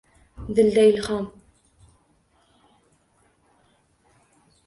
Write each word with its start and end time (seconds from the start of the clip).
Dilda 0.59 0.85
ilhom 0.91 1.25